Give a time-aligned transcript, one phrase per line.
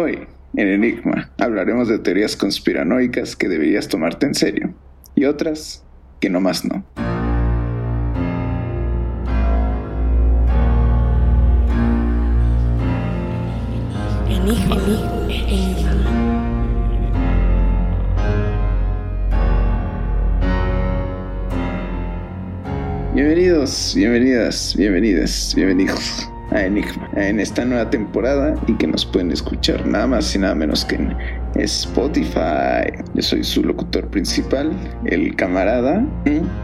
[0.00, 4.72] Hoy, en Enigma, hablaremos de teorías conspiranoicas que deberías tomarte en serio
[5.16, 5.82] y otras
[6.20, 6.84] que no más no.
[14.28, 14.76] Enigma,
[15.28, 15.90] enigma.
[23.14, 29.86] Bienvenidos, bienvenidas, bienvenidas, bienvenidos a Enigma en esta nueva temporada y que nos pueden escuchar
[29.86, 31.14] nada más y nada menos que en
[31.54, 32.90] Spotify.
[33.14, 34.72] Yo soy su locutor principal,
[35.04, 36.04] el camarada.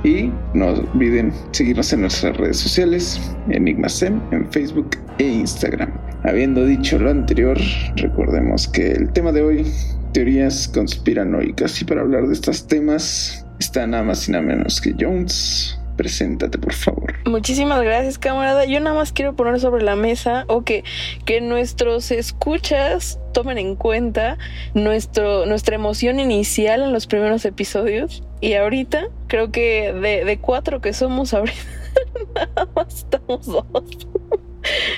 [0.05, 5.91] Y no olviden seguirnos en nuestras redes sociales, EnigmaSem, en Facebook e Instagram.
[6.25, 7.59] Habiendo dicho lo anterior,
[7.97, 9.73] recordemos que el tema de hoy,
[10.13, 11.81] teorías conspiranoicas.
[11.83, 15.79] Y para hablar de estos temas, está nada más y nada menos que Jones.
[15.97, 17.15] Preséntate, por favor.
[17.27, 18.65] Muchísimas gracias, camarada.
[18.65, 20.85] Yo nada más quiero poner sobre la mesa o que,
[21.25, 24.39] que nuestros escuchas tomen en cuenta
[24.75, 28.23] nuestro, nuestra emoción inicial en los primeros episodios.
[28.41, 31.59] Y ahorita, creo que de, de cuatro que somos ahorita,
[32.35, 33.65] nada más estamos dos.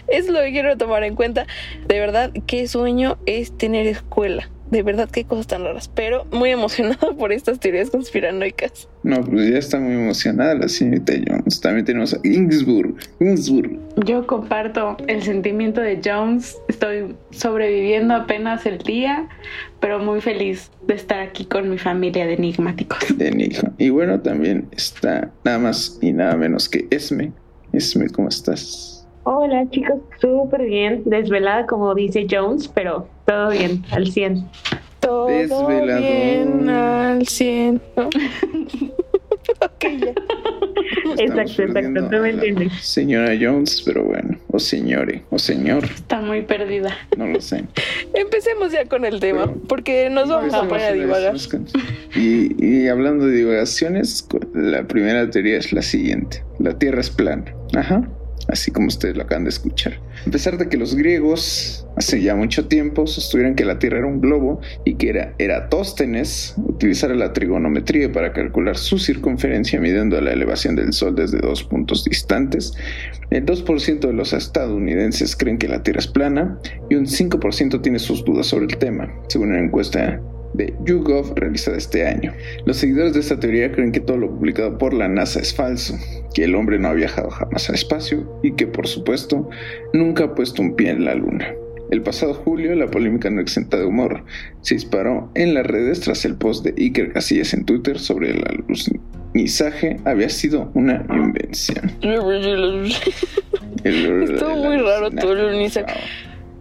[0.09, 1.47] Es lo que quiero tomar en cuenta.
[1.87, 4.49] De verdad, qué sueño es tener escuela.
[4.71, 5.89] De verdad, qué cosas tan raras.
[5.95, 8.89] Pero muy emocionada por estas teorías conspiranoicas.
[9.03, 11.61] No, pues ya está muy emocionada la señorita Jones.
[11.61, 12.99] También tenemos a Innsbruck.
[13.21, 14.05] Innsbruck.
[14.05, 16.57] Yo comparto el sentimiento de Jones.
[16.69, 19.29] Estoy sobreviviendo apenas el día,
[19.81, 22.99] pero muy feliz de estar aquí con mi familia de enigmáticos.
[23.17, 23.73] De Enigma.
[23.79, 27.33] Y bueno, también está nada más y nada menos que Esme.
[27.73, 28.96] Esme, ¿cómo estás?
[29.29, 34.47] Hola chicos, súper bien, desvelada como dice Jones, pero todo bien, al 100.
[35.01, 36.01] Todo Desvelador.
[36.01, 37.83] bien al 100.
[37.97, 38.09] ¿no?
[39.61, 40.13] Ok, ya.
[41.23, 42.73] Exacto, exacto, tú me entiendes.
[42.83, 44.37] Señora Jones, pero bueno.
[44.51, 46.91] O señore, o señor, Está muy perdida.
[47.17, 47.65] no lo sé.
[48.15, 51.35] Empecemos ya con el tema, porque nos vamos a poner a divagar.
[52.15, 56.43] Y, y hablando de divagaciones, la primera teoría es la siguiente.
[56.59, 57.45] La Tierra es plana.
[57.75, 58.03] Ajá.
[58.49, 59.99] Así como ustedes lo acaban de escuchar.
[60.27, 64.07] A pesar de que los griegos hace ya mucho tiempo sostuvieron que la Tierra era
[64.07, 70.33] un globo y que era Eratóstenes utilizara la trigonometría para calcular su circunferencia midiendo la
[70.33, 72.75] elevación del Sol desde dos puntos distantes,
[73.31, 76.59] el 2% de los estadounidenses creen que la Tierra es plana
[76.89, 80.21] y un 5% tiene sus dudas sobre el tema, según una encuesta
[80.55, 82.33] de YouGov realizada este año.
[82.65, 85.99] Los seguidores de esta teoría creen que todo lo publicado por la NASA es falso,
[86.35, 89.49] que el hombre no ha viajado jamás al espacio y que, por supuesto,
[89.93, 91.53] nunca ha puesto un pie en la Luna.
[91.91, 94.25] El pasado julio, la polémica no exenta de humor
[94.61, 98.43] se disparó en las redes tras el post de Iker Casillas en Twitter sobre el
[98.45, 101.93] alunizaje había sido una invención.
[103.85, 105.95] Estuvo muy raro todo el alunizaje.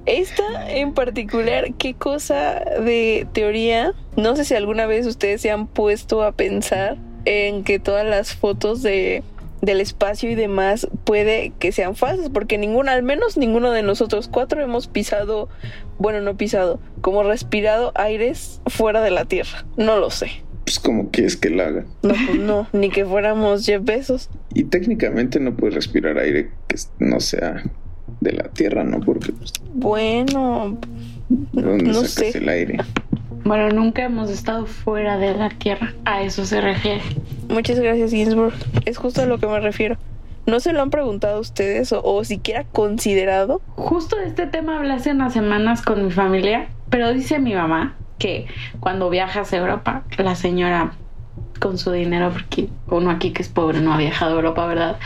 [0.06, 3.94] Esta en particular, ¿qué cosa de teoría?
[4.16, 8.36] No sé si alguna vez ustedes se han puesto a pensar en que todas las
[8.36, 9.24] fotos de
[9.62, 14.30] del espacio y demás puede que sean falsas, porque ninguno, al menos ninguno de nosotros
[14.32, 15.50] cuatro hemos pisado,
[15.98, 19.66] bueno, no pisado, como respirado aires fuera de la Tierra.
[19.76, 20.44] No lo sé.
[20.66, 21.86] Pues como quieres que la haga.
[22.02, 24.30] No, pues no, ni que fuéramos Jeff Bezos.
[24.54, 27.64] Y técnicamente no puedes respirar aire que no sea
[28.22, 29.00] de la Tierra, ¿no?
[29.00, 30.78] Porque pues, Bueno,
[31.30, 32.38] ¿de dónde No sacas sé.
[32.38, 32.78] el aire?
[33.44, 35.94] Bueno, nunca hemos estado fuera de la Tierra.
[36.06, 37.02] A eso se refiere.
[37.50, 38.54] muchas gracias Ginsburg.
[38.86, 39.98] Es justo a lo que me refiero.
[40.48, 43.62] ¿No se lo han preguntado a ustedes o, o siquiera considerado?
[43.76, 47.96] Justo de este tema hablé hace unas semanas con mi familia, pero dice mi mamá
[48.20, 48.46] que
[48.80, 50.94] cuando viajas a Europa, la señora
[51.60, 54.98] con su dinero, porque uno aquí que es pobre no ha viajado a Europa, ¿verdad?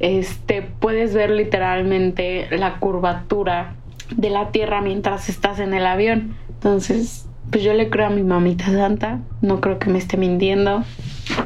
[0.00, 3.74] Este, puedes ver literalmente la curvatura
[4.16, 6.34] de la Tierra mientras estás en el avión.
[6.48, 10.84] Entonces, pues yo le creo a mi mamita santa, no creo que me esté mintiendo.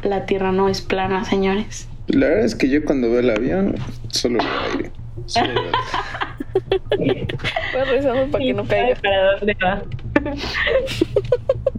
[0.03, 1.87] La Tierra no es plana, señores.
[2.07, 3.75] La verdad es que yo cuando veo el avión
[4.09, 4.91] solo veo aire.
[5.25, 5.71] Solo veo-
[7.73, 8.95] Pues rezamos para que no caiga.
[9.01, 9.81] ¿Para dónde va?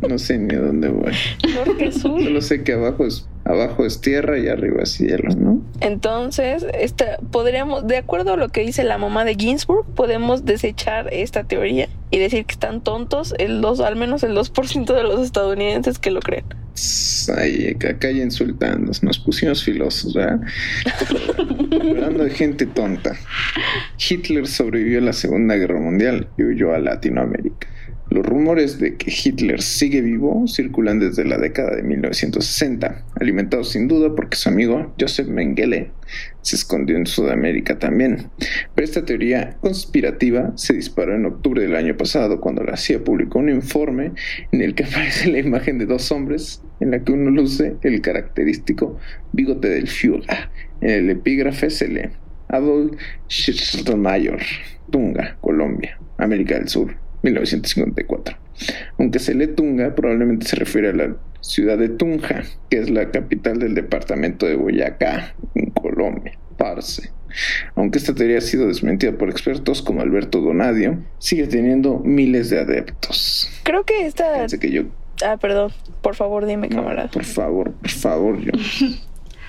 [0.08, 1.12] No sé ni a dónde voy.
[1.54, 2.22] Norte, sur.
[2.22, 5.62] Solo sé que abajo es, abajo es tierra y arriba es cielo, ¿no?
[5.80, 11.12] Entonces, esta, podríamos, de acuerdo a lo que dice la mamá de Ginsburg, podemos desechar
[11.12, 15.20] esta teoría y decir que están tontos el 2, al menos el 2% de los
[15.20, 16.44] estadounidenses que lo creen.
[17.36, 20.40] Ay, acá ya insultando, nos pusimos filosos, ¿verdad?
[21.80, 23.16] Hablando de gente tonta.
[23.98, 27.66] Hitler sobrevivió a la Segunda Guerra Mundial y huyó a Latinoamérica.
[28.16, 33.88] Los rumores de que Hitler sigue vivo circulan desde la década de 1960, alimentados sin
[33.88, 35.90] duda porque su amigo Joseph Mengele
[36.40, 38.30] se escondió en Sudamérica también.
[38.74, 43.40] Pero esta teoría conspirativa se disparó en octubre del año pasado cuando la CIA publicó
[43.40, 44.12] un informe
[44.50, 48.00] en el que aparece la imagen de dos hombres en la que uno luce el
[48.00, 48.98] característico
[49.32, 50.48] bigote del Führer.
[50.80, 52.08] En el epígrafe se lee
[52.48, 52.98] Adolf
[53.28, 54.40] Schirmayer,
[54.90, 56.96] Tunga, Colombia, América del Sur,
[57.32, 58.36] 1954.
[58.98, 63.10] Aunque se lee Tunga, probablemente se refiere a la ciudad de Tunja, que es la
[63.10, 66.32] capital del departamento de Boyacá, en Colombia.
[66.56, 67.10] Parce.
[67.74, 72.60] Aunque esta teoría ha sido desmentida por expertos como Alberto Donadio, sigue teniendo miles de
[72.60, 73.50] adeptos.
[73.62, 74.46] Creo que esta.
[74.58, 74.84] Que yo.
[75.24, 75.70] Ah, perdón.
[76.02, 77.10] Por favor, dime, No, camarada.
[77.10, 78.52] por favor, por favor, yo.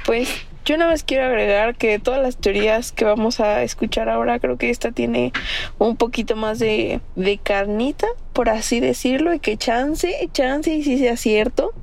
[0.05, 0.29] Pues
[0.67, 4.57] yo nada más quiero agregar que todas las teorías que vamos a escuchar ahora, creo
[4.57, 5.31] que esta tiene
[5.77, 10.97] un poquito más de, de carnita, por así decirlo, y que chance, chance y si
[10.97, 11.73] sea cierto,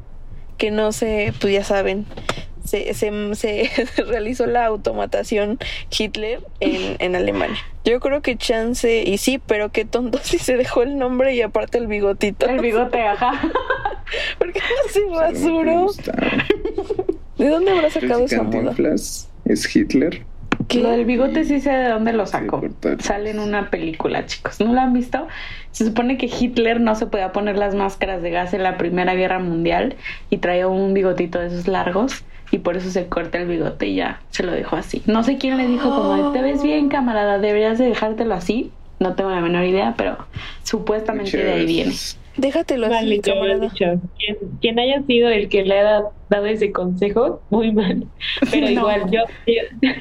[0.58, 2.04] que no se, pues ya saben,
[2.62, 3.70] se, se, se
[4.06, 5.58] realizó la automatación
[5.90, 7.56] Hitler en, en Alemania.
[7.86, 11.40] Yo creo que chance, y sí, pero qué tonto si se dejó el nombre y
[11.40, 12.46] aparte el bigotito.
[12.46, 13.40] El bigote, ajá.
[14.38, 16.12] Porque no se gusta.
[17.38, 18.74] ¿De dónde habrá sacado ¿Crees que esa moda?
[19.44, 20.22] Es Hitler?
[20.68, 20.80] ¿Qué?
[20.80, 22.62] Lo del bigote sí sé de dónde lo sacó.
[23.00, 24.60] Sale en una película, chicos.
[24.60, 25.26] ¿No lo han visto?
[25.72, 29.14] Se supone que Hitler no se podía poner las máscaras de gas en la Primera
[29.14, 29.96] Guerra Mundial
[30.30, 33.96] y traía un bigotito de esos largos y por eso se corta el bigote y
[33.96, 35.02] ya se lo dejó así.
[35.06, 38.70] No sé quién le dijo como, te ves bien, camarada, deberías de dejártelo así.
[39.00, 40.16] No tengo la menor idea, pero
[40.62, 41.92] supuestamente de ahí viene.
[42.36, 43.58] Déjatelo así, Vale, he camarada.
[43.60, 43.84] dicho,
[44.18, 48.08] quien, quien haya sido el que le haya dado ese consejo, muy mal.
[48.50, 48.70] Pero No.
[48.70, 49.62] igual, yo, yo,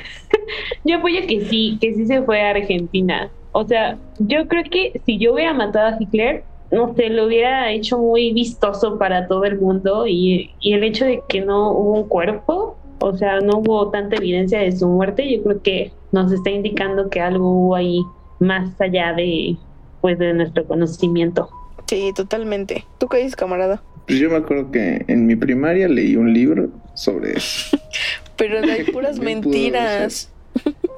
[0.84, 3.32] yo apoyo que sí, que sí se fue a Argentina.
[3.52, 7.72] O sea, yo creo que si yo hubiera matado a Hitler, no sé, lo hubiera
[7.72, 11.94] hecho muy vistoso para todo el mundo y, y el hecho de que no hubo
[12.02, 16.32] un cuerpo, o sea, no hubo tanta evidencia de su muerte, yo creo que nos
[16.32, 18.00] está indicando que algo hubo ahí
[18.40, 19.56] más allá de,
[20.02, 21.50] pues, de nuestro conocimiento.
[21.88, 22.86] Sí, totalmente.
[22.98, 23.82] ¿Tú qué dices, camarada?
[24.08, 27.78] Pues yo me acuerdo que en mi primaria leí un libro sobre eso.
[28.38, 30.30] Pero hay puras pudo mentiras.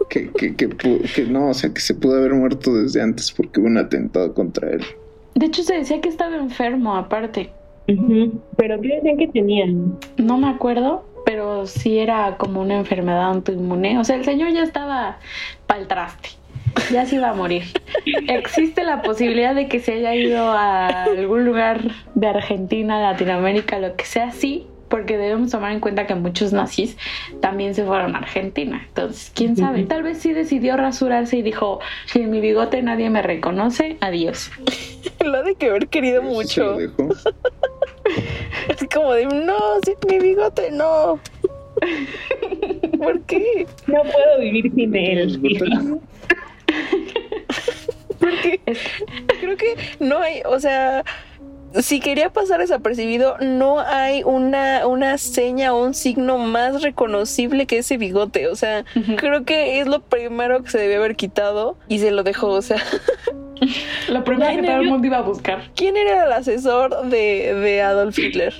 [0.09, 3.31] Que, que, que, pu- que no, o sea, que se pudo haber muerto desde antes
[3.31, 4.81] porque hubo un atentado contra él.
[5.33, 7.49] De hecho, se decía que estaba enfermo, aparte.
[7.85, 9.97] Pero ¿qué decían que tenían?
[10.17, 13.99] No me acuerdo, pero sí era como una enfermedad autoinmune.
[13.99, 15.19] O sea, el señor ya estaba
[15.67, 16.29] pa'l traste.
[16.91, 17.63] Ya se iba a morir.
[18.27, 21.81] Existe la posibilidad de que se haya ido a algún lugar
[22.15, 26.95] de Argentina, Latinoamérica, lo que sea, sí, porque debemos tomar en cuenta que muchos nazis
[27.41, 28.83] también se fueron a Argentina.
[28.87, 33.09] Entonces, quién sabe, tal vez sí decidió rasurarse y dijo, si en mi bigote nadie
[33.09, 34.51] me reconoce, adiós.
[35.25, 36.77] Lo de que haber querido Se lo mucho.
[36.77, 37.09] dejó.
[38.69, 41.19] Es como de, no, sí, mi bigote, no.
[42.99, 43.65] ¿Por qué?
[43.87, 45.39] No puedo vivir sin él.
[48.19, 48.59] Porque
[49.39, 51.03] creo que no hay, o sea,
[51.81, 57.79] si quería pasar desapercibido, no hay una, una seña o un signo más reconocible que
[57.79, 58.47] ese bigote.
[58.47, 58.85] O sea,
[59.17, 62.47] creo que es lo primero que se debió haber quitado y se lo dejó.
[62.47, 62.77] O sea,
[64.09, 65.71] Lo primero que todo el mundo iba a buscar.
[65.75, 68.53] ¿quién era el asesor de, de Adolf Hitler?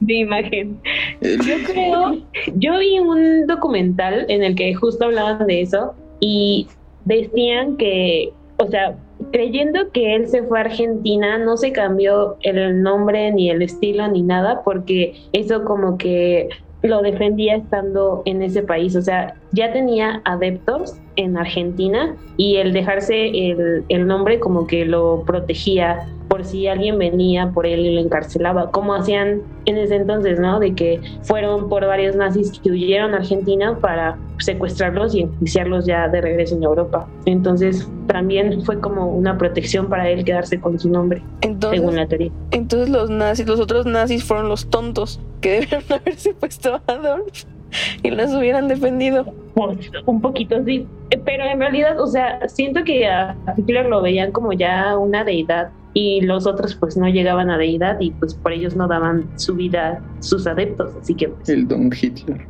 [0.00, 0.80] de imagen.
[1.20, 2.16] Yo creo,
[2.54, 6.66] yo vi un documental en el que justo hablaban de eso y
[7.04, 8.96] decían que, o sea,
[9.32, 14.08] creyendo que él se fue a Argentina, no se cambió el nombre ni el estilo
[14.08, 16.48] ni nada porque eso como que
[16.82, 22.72] lo defendía estando en ese país, o sea, ya tenía adeptos en Argentina y el
[22.72, 27.94] dejarse el, el nombre como que lo protegía por si alguien venía por él y
[27.96, 30.60] lo encarcelaba, como hacían en ese entonces, ¿no?
[30.60, 36.06] De que fueron por varios nazis que huyeron a Argentina para secuestrarlos y enjuiciarlos ya
[36.06, 37.08] de regreso en Europa.
[37.24, 42.06] Entonces también fue como una protección para él quedarse con su nombre, Entonces, según la
[42.06, 42.30] teoría.
[42.52, 47.44] entonces los nazis, los otros nazis fueron los tontos que debieron haberse puesto a Adolf
[48.04, 49.26] y los hubieran defendido.
[49.54, 50.86] Pues, un poquito sí,
[51.24, 55.70] pero en realidad, o sea, siento que a Hitler lo veían como ya una deidad
[55.94, 59.54] y los otros pues no llegaban a deidad y pues por ellos no daban su
[59.54, 62.46] vida sus adeptos, así que pues, el Don Hitler.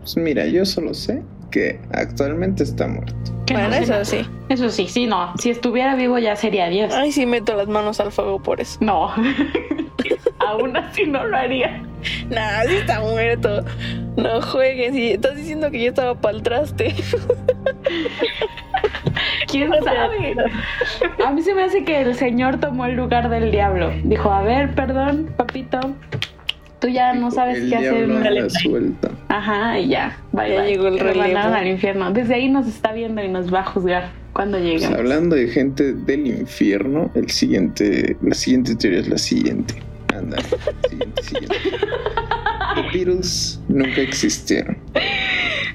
[0.00, 3.14] Pues mira, yo solo sé que actualmente está muerto.
[3.50, 4.26] Bueno, no eso sí.
[4.48, 5.32] Eso sí, sí, no.
[5.38, 6.92] Si estuviera vivo ya sería Dios.
[6.94, 8.78] Ay, sí meto las manos al fuego por eso.
[8.80, 9.10] No.
[10.40, 11.82] Aún así no lo haría.
[12.30, 13.64] Nah, sí está muerto.
[14.16, 14.94] No jueguen.
[14.94, 16.94] Si estás diciendo que yo estaba para el traste.
[19.66, 20.34] ¿Quién sabe?
[21.26, 23.90] A mí se me hace que el señor tomó el lugar del diablo.
[24.04, 25.78] Dijo, a ver, perdón, papito.
[26.80, 28.06] Tú ya no sabes El qué hacer.
[28.06, 28.50] bye".
[28.50, 29.10] suelta.
[29.28, 30.16] Ajá, y ya.
[30.32, 30.70] Bye, Ya bye.
[30.70, 31.38] llegó el relevo.
[31.38, 32.12] al infierno.
[32.12, 34.94] Desde ahí nos está viendo y nos va a juzgar cuando Pues, llegue.
[34.94, 39.74] hablando de gente del infierno, el siguiente, la siguiente teoría es la siguiente.
[40.16, 40.36] Anda,
[40.88, 41.56] siguiente, siguiente.
[42.76, 44.78] Los Beatles nunca existieron.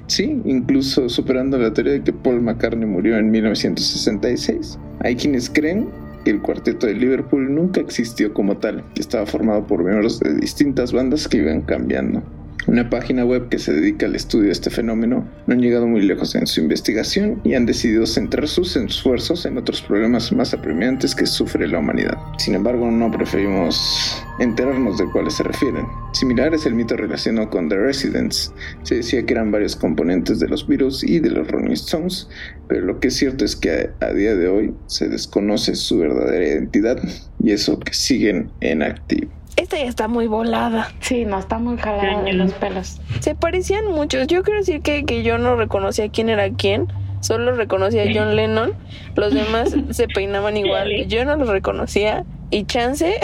[0.07, 4.77] Sí, incluso superando la teoría de que Paul McCartney murió en 1966.
[5.00, 5.88] Hay quienes creen
[6.24, 10.36] que el cuarteto de Liverpool nunca existió como tal, que estaba formado por miembros de
[10.36, 12.22] distintas bandas que iban cambiando.
[12.65, 16.01] Una página web que se dedica al estudio de este fenómeno no han llegado muy
[16.01, 21.13] lejos en su investigación y han decidido centrar sus esfuerzos en otros problemas más apremiantes
[21.13, 22.17] que sufre la humanidad.
[22.38, 25.86] Sin embargo, no preferimos enterarnos de cuáles se refieren.
[26.13, 28.53] Similar es el mito relacionado con The Residents.
[28.84, 32.29] Se decía que eran varios componentes de los Beatles y de los Rolling Stones,
[32.70, 35.98] pero lo que es cierto es que a, a día de hoy se desconoce su
[35.98, 36.98] verdadera identidad
[37.43, 39.42] y eso que siguen en activo.
[39.55, 40.89] Esta ya está muy volada.
[41.00, 43.00] Sí, no, está muy jalada de los pelos.
[43.19, 44.27] Se parecían muchos.
[44.27, 46.88] Yo quiero decir que, que yo no reconocía quién era quién.
[47.22, 48.74] Solo reconocía a John Lennon.
[49.15, 50.89] Los demás se peinaban igual.
[51.07, 52.25] Yo no los reconocía.
[52.50, 53.15] Y chance.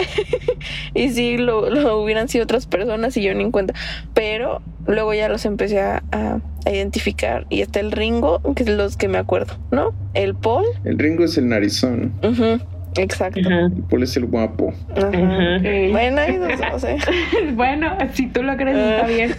[0.94, 3.74] y sí, lo, lo hubieran sido otras personas y yo ni en cuenta.
[4.14, 7.46] Pero luego ya los empecé a, a- a identificar.
[7.48, 9.92] Y está el Ringo, que es los que me acuerdo, ¿no?
[10.14, 10.64] El Paul.
[10.84, 12.60] El Ringo es el narizón, ujú,
[12.96, 13.40] Exacto.
[13.46, 13.70] Ajá.
[13.88, 14.72] Paul es el guapo.
[14.96, 15.08] Ajá.
[15.08, 15.56] Ajá.
[15.58, 15.92] Ok.
[15.92, 16.96] Bueno, hay dos, o sea,
[17.54, 19.08] Bueno, si tú lo crees, está Ah.
[19.08, 19.34] bien.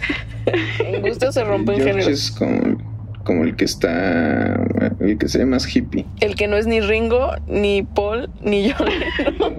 [0.84, 2.08] en gusto se rompen George géneros.
[2.12, 2.78] es como,
[3.24, 4.54] como el que está,
[5.00, 6.04] el que se ve más hippie.
[6.20, 8.88] El que no es ni Ringo, ni Paul, ni John.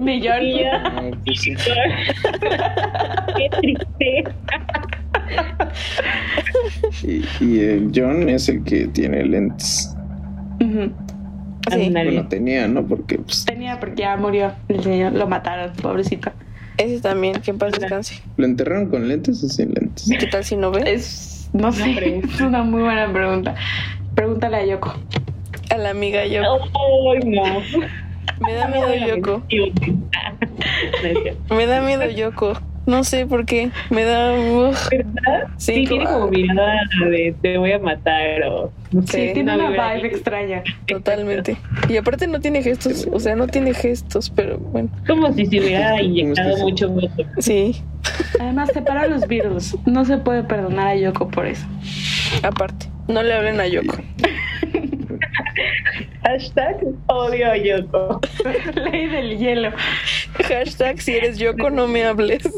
[0.00, 1.54] Ni ya, No, pues sí.
[3.36, 4.24] Qué triste.
[7.02, 9.94] Y, y el John es el que tiene lentes.
[10.60, 10.92] Ujú.
[11.70, 11.90] Sí.
[11.90, 12.86] Bueno, tenía, ¿no?
[12.86, 15.12] Porque pues, Tenía porque ya murió el señor.
[15.12, 16.30] Lo mataron, pobrecito.
[16.76, 18.20] ese también, que en paz descanse.
[18.36, 20.08] lo enterraron con lentes o sin lentes.
[20.18, 20.82] ¿Qué tal si no ve?
[20.92, 23.54] Es, no sé, es una muy buena pregunta.
[24.14, 24.94] Pregúntale a Yoko.
[25.70, 26.68] A la amiga Yoko.
[27.12, 27.44] Ay, no.
[28.40, 29.42] Me da miedo Yoko.
[31.50, 32.60] Me da miedo Yoko.
[32.86, 33.70] No sé por qué.
[33.90, 34.34] Me da.
[34.34, 34.88] uf.
[35.56, 39.28] Sí, Sí, tiene como- mirada de te voy a matar o no sé.
[39.28, 40.14] Sí, tiene una vibra vibe ahí.
[40.14, 40.62] extraña.
[40.86, 41.56] Totalmente.
[41.88, 43.08] Y aparte no tiene gestos.
[43.12, 44.88] O sea, no tiene gestos, pero bueno.
[45.06, 47.24] Como si se hubiera inyectado mucho voto.
[47.38, 47.82] Sí,
[48.38, 49.76] Además, separa los Beatles.
[49.86, 51.66] No se puede perdonar a Yoko por eso.
[52.42, 52.86] aparte.
[53.08, 53.96] No le hablen a Yoko.
[56.22, 56.76] Hashtag
[57.06, 58.20] odio a Yoko.
[58.90, 59.70] Ley del hielo.
[60.48, 62.42] Hashtag si eres Yoko, no me hables.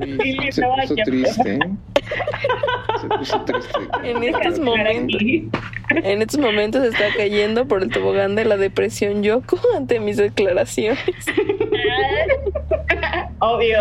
[0.00, 1.58] Uy, se puso triste, ¿eh?
[3.00, 3.70] Se puso triste.
[4.04, 5.20] En estos momentos.
[5.90, 10.98] En estos momentos está cayendo por el tobogán de la depresión Yoko ante mis declaraciones.
[13.38, 13.78] Obvio.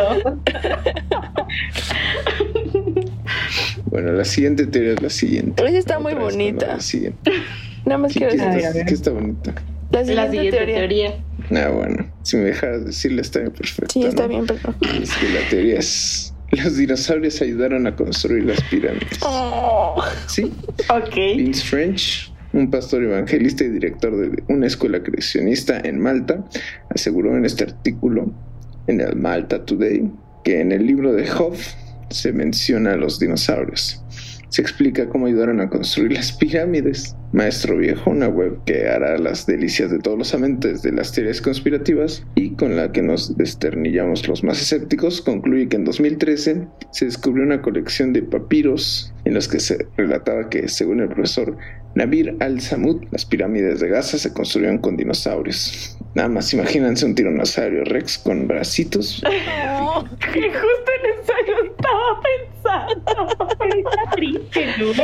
[3.86, 5.64] Bueno, la siguiente teoría es la siguiente.
[5.64, 6.68] Oye, está muy bonita.
[6.68, 7.32] no, la siguiente.
[7.86, 8.86] Nada más ¿Qué, quiero decir.
[8.86, 9.54] qué está bonita?
[9.92, 10.76] La siguiente, La siguiente teoría.
[10.76, 11.14] teoría.
[11.52, 13.94] Ah, bueno, si me dejaras decirla está bien perfecto.
[13.94, 14.30] Sí, está ¿no?
[14.30, 14.76] bien, perdón.
[15.02, 16.34] Es que la teoría es...
[16.52, 19.20] Los dinosaurios ayudaron a construir las pirámides.
[19.22, 20.54] Oh, Sí,
[20.90, 21.16] Ok.
[21.38, 26.46] Vince French, un pastor evangelista y director de una escuela creacionista en Malta,
[26.90, 28.32] aseguró en este artículo
[28.88, 30.10] en el Malta Today
[30.44, 31.56] que en el libro de Job
[32.10, 34.05] se menciona a los dinosaurios.
[34.56, 37.14] Se explica cómo ayudaron a construir las pirámides.
[37.34, 41.42] Maestro Viejo, una web que hará las delicias de todos los amantes de las teorías
[41.42, 47.04] conspirativas y con la que nos desternillamos los más escépticos, concluye que en 2013 se
[47.04, 51.58] descubrió una colección de papiros en los que se relataba que, según el profesor
[51.96, 55.98] Nabir al-Samud, las pirámides de Gaza se construyeron con dinosaurios.
[56.14, 59.22] Nada más imagínense un tiranosaurio rex con bracitos.
[60.34, 61.34] Que justo en eso
[61.66, 62.45] estaba pensando.
[62.66, 65.04] Está triste, ¿no?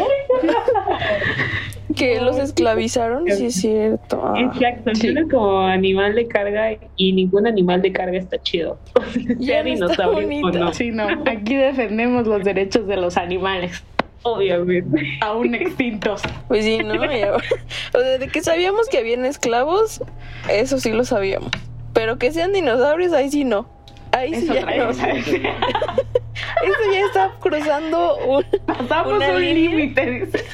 [1.95, 4.21] Que los esclavizaron, sí es cierto.
[4.23, 5.13] Ah, Exacto, Sí.
[5.29, 8.79] como animal de carga y ningún animal de carga está chido.
[9.39, 10.51] Ya sea no está bonito.
[10.51, 11.05] no, Sí, no.
[11.25, 13.83] Aquí defendemos los derechos de los animales,
[14.23, 15.17] obviamente.
[15.21, 16.21] aún extintos.
[16.47, 16.93] Pues sí, ¿no?
[17.93, 20.01] O sea, de que sabíamos que habían esclavos,
[20.49, 21.51] eso sí lo sabíamos.
[21.93, 23.67] Pero que sean dinosaurios, ahí sí no.
[24.13, 24.91] Ahí sí ya no.
[26.63, 28.45] Eso ya está cruzando un...
[28.65, 30.45] Pasamos Una un límite, dice.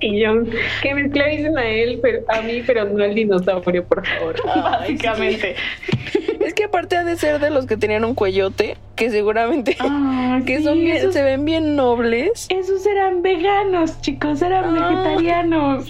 [0.00, 0.34] Y yo,
[0.82, 4.36] que me esclavicen a él, pero a mí, pero no al dinosaurio, por favor.
[4.46, 6.15] Ay, sí.
[6.46, 10.40] Es que aparte ha de ser de los que tenían un cuellote, que seguramente Ah,
[10.46, 12.46] que sí, son bien- esos, se ven bien nobles.
[12.50, 14.90] esos eran veganos, chicos, eran Ah.
[15.12, 15.86] vegetarianos.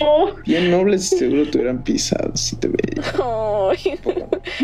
[0.46, 3.02] Bien nobles y seguro te hubieran pisado si te veía.
[3.22, 3.98] Ay.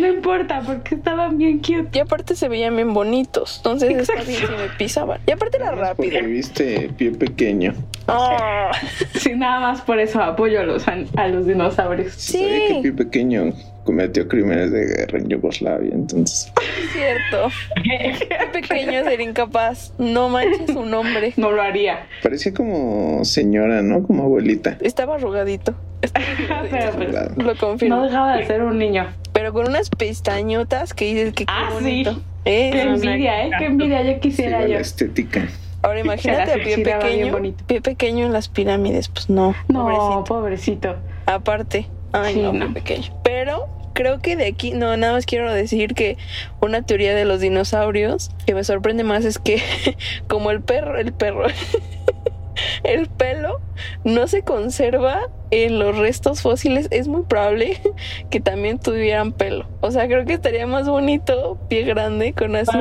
[0.00, 1.88] No importa, porque estaban bien cute.
[1.92, 3.58] Y aparte se veían bien bonitos.
[3.58, 4.28] Entonces está Exacto.
[4.30, 5.20] bien si me pisaban.
[5.26, 6.10] Y aparte era rápido.
[6.10, 7.74] Porque viste pie pequeño.
[8.08, 8.70] Ah,
[9.18, 12.14] Sí, nada más por eso apoyo a los, an- a los dinosaurios.
[12.14, 12.38] Sí.
[12.38, 13.52] Sabía que pie pequeño
[13.84, 16.52] cometió crímenes de guerra en Yugoslavia, entonces.
[16.82, 17.48] es cierto.
[17.82, 19.92] Qué pequeño ser incapaz.
[19.98, 21.32] No manches su nombre.
[21.36, 22.06] No lo haría.
[22.22, 24.02] Parecía como señora, ¿no?
[24.02, 24.76] Como abuelita.
[24.80, 25.74] Estaba arrugadito.
[26.02, 27.42] Estaba Pero, arrugadito.
[27.42, 28.02] Lo no confirmo.
[28.02, 29.06] dejaba de ser un niño.
[29.32, 32.04] Pero con unas pestañotas que dices que qué Ah, sí.
[32.44, 33.50] Eh, Qué envidia, ¿eh?
[33.58, 34.78] Qué envidia, yo Sí, quisiera la yo.
[34.78, 35.46] estética.
[35.82, 37.32] Ahora imagínate a pie pequeño.
[37.32, 37.64] bonito.
[37.66, 39.08] Pie pequeño en las pirámides.
[39.08, 39.54] Pues no.
[39.68, 40.24] No, pobrecito.
[40.24, 40.96] pobrecito.
[41.26, 41.86] Aparte.
[42.12, 42.72] Ay, Sí, no, no.
[42.72, 43.12] pequeño.
[43.22, 46.16] Pero creo que de aquí, no, nada más quiero decir que
[46.60, 49.62] una teoría de los dinosaurios que me sorprende más es que
[50.28, 51.46] como el perro, el perro,
[52.84, 53.60] el pelo
[54.04, 57.78] no se conserva en los restos fósiles, es muy probable
[58.30, 59.66] que también tuvieran pelo.
[59.80, 62.78] O sea, creo que estaría más bonito, pie grande, con así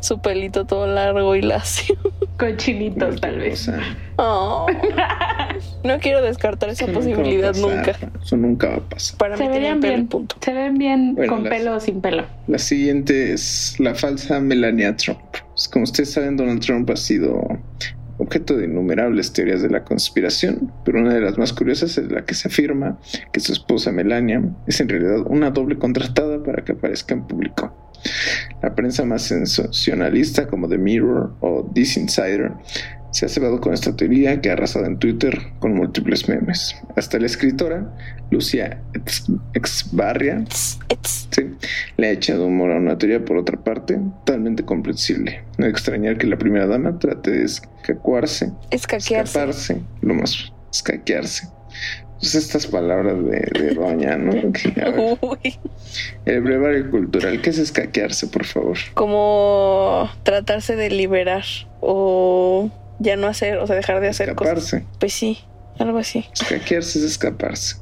[0.00, 1.96] su pelito todo largo y lacio.
[2.38, 3.70] Cochinitos, tal vez.
[4.16, 4.66] Oh.
[5.84, 7.76] No quiero descartar esa Eso nunca posibilidad pasar.
[7.76, 8.18] nunca.
[8.22, 9.18] Eso nunca va a pasar.
[9.18, 10.06] Para Se mí verían bien.
[10.08, 10.36] punto.
[10.40, 12.24] Se ven bien Bueno, con las- pelo o sin pelo.
[12.48, 15.20] La siguiente es la falsa Melania Trump.
[15.52, 17.42] Pues, como ustedes saben, Donald Trump ha sido
[18.16, 22.24] objeto de innumerables teorías de la conspiración, pero una de las más curiosas es la
[22.24, 22.98] que se afirma
[23.32, 27.76] que su esposa Melania es en realidad una doble contratada para que aparezca en público.
[28.62, 32.52] La prensa más sensacionalista como The Mirror o This Insider
[33.14, 36.74] se ha cebado con esta teoría que ha arrasado en Twitter con múltiples memes.
[36.96, 37.86] Hasta la escritora
[38.30, 40.44] Lucia Ex- Exbarria.
[40.50, 41.42] Sí,
[41.96, 43.94] le ha echado humor a una teoría por otra parte,
[44.24, 45.44] totalmente comprensible.
[45.58, 49.16] No hay que extrañar que la primera dama trate de escacuarse, Escaquearse.
[49.38, 51.48] escaparse, lo más escaquearse.
[52.18, 54.32] Pues estas palabras de, de doña, ¿no?
[54.74, 55.56] Ver, Uy,
[56.24, 58.78] el brevario cultural, ¿qué es escaquearse, por favor?
[58.94, 61.44] como tratarse de liberar
[61.80, 64.58] o ya no hacer, o sea, dejar de hacer cosas.
[64.58, 64.98] Escaparse.
[64.98, 65.38] Pues sí,
[65.78, 66.24] algo así.
[66.32, 67.76] Escaquearse es escaparse.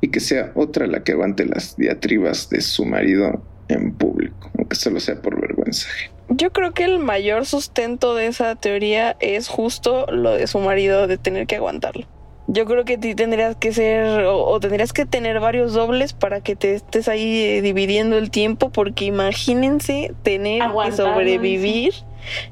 [0.00, 4.76] Y que sea otra la que aguante las diatribas de su marido en público, aunque
[4.76, 5.88] solo sea por vergüenza.
[6.28, 11.06] Yo creo que el mayor sustento de esa teoría es justo lo de su marido
[11.06, 12.06] de tener que aguantarlo.
[12.48, 16.40] Yo creo que ti tendrías que ser o, o tendrías que tener varios dobles para
[16.40, 21.94] que te estés ahí eh, dividiendo el tiempo porque imagínense tener Aguantarlo, que sobrevivir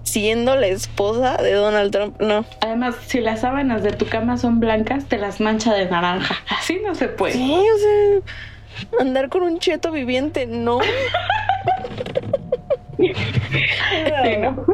[0.03, 2.21] siendo la esposa de Donald Trump.
[2.21, 2.45] No.
[2.61, 6.37] Además, si las sábanas de tu cama son blancas, te las mancha de naranja.
[6.49, 7.35] Así no se puede.
[7.35, 10.81] Sí, o sea, andar con un cheto viviente, no.
[12.97, 14.65] Sí, ¿no?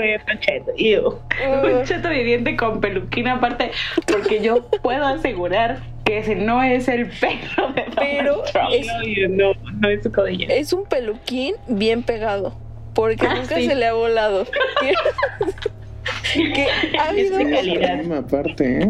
[0.00, 0.72] Vez, Pacheto.
[0.76, 1.18] Ew.
[1.62, 3.70] Un cheto viviente con peluquina aparte,
[4.06, 8.68] porque yo puedo asegurar que ese no es el pelo de Donald Pero Trump.
[8.72, 12.54] es, No, ew, no, no es su es un peluquín bien pegado.
[12.94, 13.66] Porque Ah, nunca sí.
[13.66, 14.46] se le ha volado.
[16.34, 16.66] que
[16.98, 17.38] ha habido.
[17.38, 18.22] de calidad.
[18.24, 18.88] Parte, ¿eh?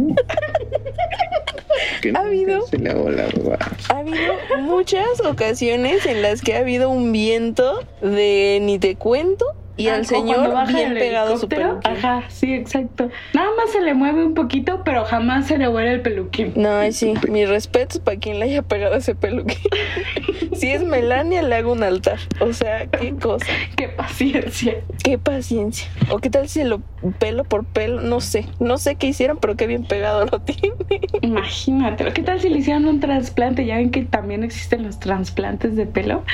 [2.02, 2.66] Que ¿Ha nunca habido?
[2.66, 3.56] Se le ha volado.
[3.88, 9.44] Ha habido muchas ocasiones en las que ha habido un viento de ni te cuento
[9.76, 11.80] y Ah, al cuando señor baja bien el pegado su helicóptero.
[11.80, 12.04] peluquín.
[12.04, 13.08] Ajá, sí, exacto.
[13.32, 16.52] Nada más se le mueve un poquito, pero jamás se le vuelve el peluquín.
[16.54, 19.56] No, sí, mis respetos para quien le haya pegado ese peluquín.
[20.55, 22.18] si es Melania, le hago un altar.
[22.40, 24.74] O sea, qué cosa, Qué paciencia.
[25.03, 25.87] qué paciencia.
[26.11, 26.81] O qué tal si lo
[27.18, 28.46] pelo por pelo, no sé.
[28.59, 30.74] No sé qué hicieron, pero qué bien pegado lo tiene.
[31.22, 32.05] Imagínate.
[32.12, 33.64] ¿Qué tal si le hicieran un trasplante?
[33.66, 36.24] Ya ven que también existen los trasplantes de pelo.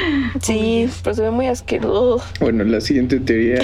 [0.40, 2.24] Sí, pero se ve muy asqueroso.
[2.40, 3.60] Bueno, la siguiente teoría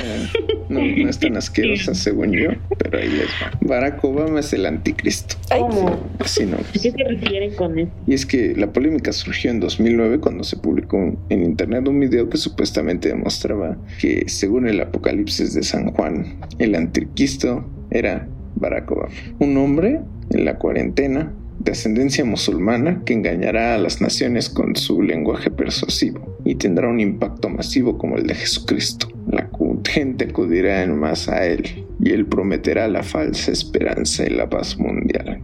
[0.68, 3.50] no, no es tan asquerosa según yo, pero ahí les va.
[3.60, 5.36] Barack Obama es el anticristo.
[5.50, 5.98] ¿Cómo?
[6.20, 6.56] Así no.
[6.56, 7.90] ¿A qué se refieren con eso?
[8.06, 10.96] Y es que la polémica surgió en 2009 cuando se publicó
[11.28, 16.74] en internet un video que supuestamente demostraba que según el apocalipsis de San Juan, el
[16.74, 19.12] anticristo era Barack Obama.
[19.40, 25.02] Un hombre en la cuarentena de ascendencia musulmana que engañará a las naciones con su
[25.02, 29.08] lenguaje persuasivo y tendrá un impacto masivo como el de Jesucristo.
[29.30, 29.50] La
[29.86, 34.78] gente acudirá en masa a él y él prometerá la falsa esperanza y la paz
[34.78, 35.42] mundial.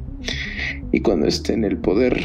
[0.93, 2.19] Y cuando esté en el poder,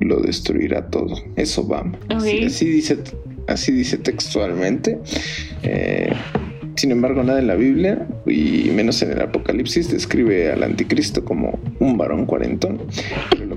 [0.00, 1.16] lo destruirá todo.
[1.36, 1.98] Es Obama.
[2.08, 2.44] Así, Ok.
[2.46, 2.98] así dice,
[3.46, 4.98] así dice textualmente.
[5.62, 6.12] Eh,
[6.76, 11.58] sin embargo, nada en la Biblia, y menos en el Apocalipsis, describe al anticristo como
[11.80, 12.80] un varón cuarentón.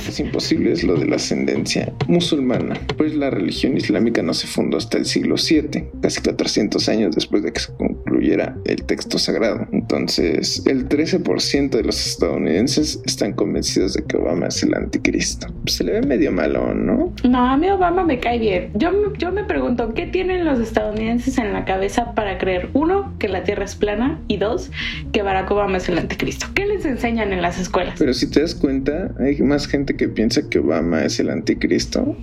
[0.07, 4.77] Es imposible es lo de la ascendencia musulmana, pues la religión islámica no se fundó
[4.77, 9.67] hasta el siglo VII, casi 400 años después de que se concluyera el texto sagrado.
[9.71, 15.47] Entonces, el 13% de los estadounidenses están convencidos de que Obama es el anticristo.
[15.65, 17.13] Se le ve medio malo, ¿no?
[17.23, 18.71] No, a mí Obama me cae bien.
[18.75, 23.27] Yo, yo me pregunto, ¿qué tienen los estadounidenses en la cabeza para creer, uno, que
[23.27, 24.71] la Tierra es plana y dos,
[25.11, 26.47] que Barack Obama es el anticristo?
[26.53, 27.95] ¿Qué les enseñan en las escuelas?
[27.97, 32.15] Pero si te das cuenta, hay más gente que piensa que Obama es el anticristo.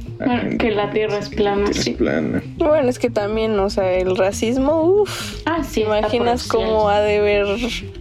[0.59, 1.73] que la Tierra es plana.
[1.73, 1.93] sí.
[1.93, 2.43] plana.
[2.57, 5.43] Bueno, es que también, o sea, el racismo, uff.
[5.47, 5.83] Ah, sí.
[5.83, 7.47] Imaginas cómo ha de haber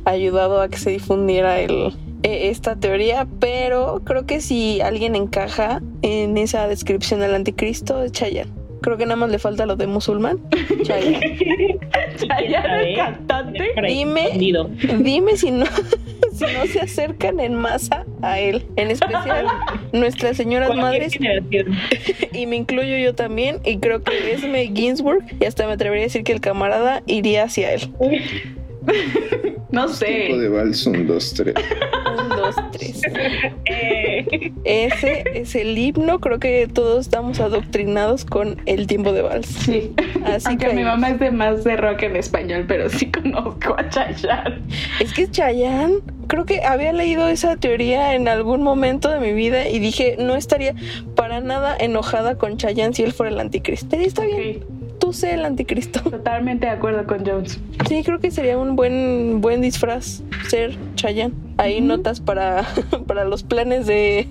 [0.06, 5.82] ayudado a que se difundiera el, e, esta teoría, pero creo que si alguien encaja
[6.02, 8.57] en esa descripción del anticristo es Chayanne.
[8.82, 10.40] Creo que nada más le falta lo de musulmán.
[10.84, 11.80] Chayanne.
[12.18, 13.74] Chayanne el cantante.
[13.88, 14.30] Dime,
[15.00, 15.66] dime si no,
[16.34, 18.66] si no se acercan en masa a él.
[18.76, 19.48] En especial
[19.94, 21.14] nuestras señoras madres.
[22.34, 23.60] y me incluyo yo también.
[23.66, 25.24] Y creo que es May Ginsburg.
[25.40, 27.90] Y hasta me atrevería a decir que el camarada iría hacia él.
[29.72, 30.26] no sé.
[30.28, 31.56] Tipo de vals, un, dos, tres.
[32.72, 33.02] Tres.
[33.70, 34.54] Eh.
[34.64, 36.20] Ese es el himno.
[36.20, 39.48] Creo que todos estamos adoctrinados con el tiempo de vals.
[39.48, 39.94] Sí.
[40.24, 43.90] Así que mi mamá es de más de rock en español, pero sí conozco a
[43.90, 44.62] Chayanne.
[45.00, 49.68] Es que Chayanne, creo que había leído esa teoría en algún momento de mi vida
[49.68, 50.74] y dije, no estaría
[51.16, 53.98] para nada enojada con Chayanne si él fuera el anticristo.
[53.98, 56.02] Está bien tú sé el anticristo.
[56.02, 57.60] Totalmente de acuerdo con Jones.
[57.88, 61.34] Sí, creo que sería un buen, buen disfraz ser Chayanne.
[61.58, 62.68] Ahí notas para,
[63.08, 64.28] para los planes de,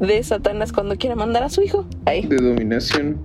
[0.00, 1.86] de Satanás cuando quiera mandar a su hijo.
[2.04, 2.26] Ahí.
[2.26, 3.18] De dominación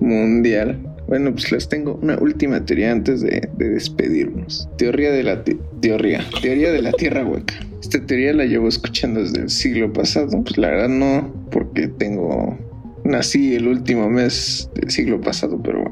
[0.00, 0.78] mundial.
[1.08, 4.68] Bueno, pues les tengo una última teoría antes de, despedirnos.
[4.78, 5.42] Teoría de la
[5.80, 6.24] teoría.
[6.40, 7.54] Teoría de la tierra hueca.
[7.82, 10.42] Esta teoría la llevo escuchando desde el siglo pasado.
[10.44, 12.56] Pues la verdad no, porque tengo
[13.04, 15.89] nací el último mes del siglo pasado, pero bueno.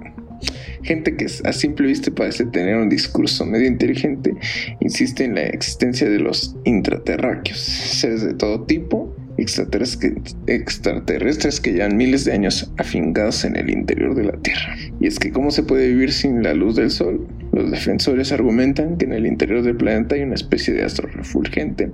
[0.88, 4.33] Gente que a simple vista parece tener un discurso medio inteligente
[4.81, 12.24] insiste en la existencia de los intraterráqueos, seres de todo tipo, extraterrestres que llevan miles
[12.24, 14.77] de años afincados en el interior de la Tierra.
[14.98, 17.29] Y es que ¿cómo se puede vivir sin la luz del Sol?
[17.53, 21.90] Los defensores argumentan que en el interior del planeta hay una especie de astro refulgente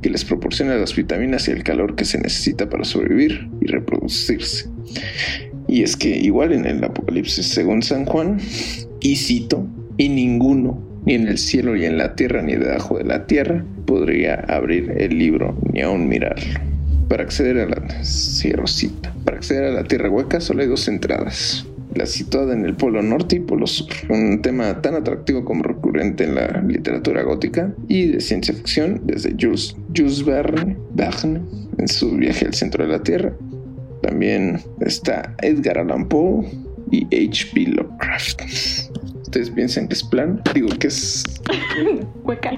[0.00, 4.70] que les proporciona las vitaminas y el calor que se necesita para sobrevivir y reproducirse.
[5.68, 8.38] Y es que igual en el Apocalipsis según San Juan,
[9.00, 13.04] y cito, y ninguno, ni en el cielo ni en la tierra ni debajo de
[13.04, 16.60] la tierra, podría abrir el libro ni aún mirarlo.
[17.08, 17.76] Para acceder a la
[19.24, 23.02] para acceder a la tierra hueca solo hay dos entradas la situada en el Polo
[23.02, 28.06] Norte y Polo Sur, un tema tan atractivo como recurrente en la literatura gótica y
[28.06, 31.42] de ciencia ficción desde Jules, Jules Verne, Verne
[31.76, 33.32] en su viaje al centro de la Tierra.
[34.02, 36.46] También está Edgar Allan Poe
[36.90, 37.66] y H.P.
[37.68, 38.42] Lovecraft.
[39.28, 40.40] ¿Ustedes piensan que es plan?
[40.54, 41.22] Digo que es...
[42.24, 42.52] Hueca.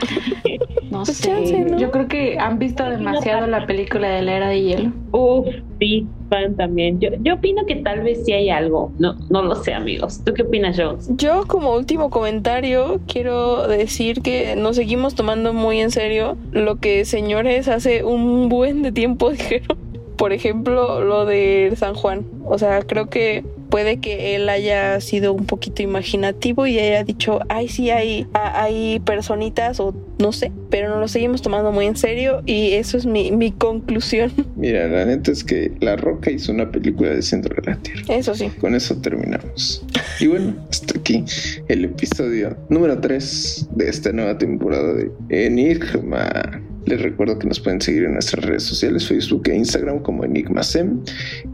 [0.90, 1.66] No pues sé.
[1.76, 4.92] Yo creo que han visto demasiado la película de la era de hielo.
[5.11, 5.48] Uf,
[5.81, 7.00] sí, fan también.
[7.00, 8.92] Yo, yo opino que tal vez sí hay algo.
[9.00, 10.22] No, no lo sé, amigos.
[10.24, 11.11] ¿Tú qué opinas, Jones?
[11.16, 17.05] Yo, como último comentario, quiero decir que nos seguimos tomando muy en serio lo que
[17.05, 19.89] señores hace un buen de tiempo dijeron.
[20.20, 22.26] Por ejemplo, lo de San Juan.
[22.44, 27.40] O sea, creo que puede que él haya sido un poquito imaginativo y haya dicho,
[27.48, 31.96] ay, sí, hay, hay personitas o no sé, pero no lo seguimos tomando muy en
[31.96, 34.30] serio y eso es mi, mi conclusión.
[34.56, 38.02] Mira, la neta es que La Roca hizo una película de centro de la Tierra.
[38.09, 38.50] Eso sí.
[38.61, 39.83] Con eso terminamos.
[40.20, 41.24] Y bueno, hasta aquí
[41.68, 46.61] el episodio número 3 de esta nueva temporada de Enigma.
[46.90, 50.98] Les recuerdo que nos pueden seguir en nuestras redes sociales, Facebook e Instagram como EnigmaSem.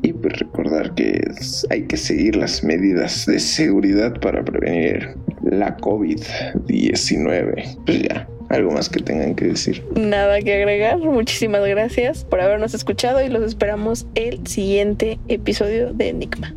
[0.00, 1.20] Y pues recordar que
[1.68, 7.84] hay que seguir las medidas de seguridad para prevenir la COVID-19.
[7.84, 9.84] Pues ya, algo más que tengan que decir.
[9.94, 10.96] Nada que agregar.
[11.00, 16.54] Muchísimas gracias por habernos escuchado y los esperamos el siguiente episodio de Enigma.